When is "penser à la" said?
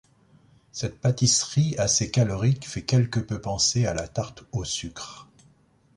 3.39-4.07